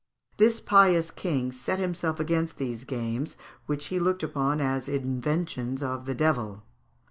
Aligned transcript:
This 0.37 0.59
pious 0.59 1.11
king 1.11 1.51
set 1.51 1.77
himself 1.77 2.19
against 2.19 2.57
these 2.57 2.85
games, 2.85 3.37
which 3.67 3.85
he 3.93 3.99
looked 3.99 4.23
upon 4.23 4.59
as 4.59 4.87
inventions 4.89 5.83
of 5.83 6.05
the 6.05 6.15
devil. 6.15 6.63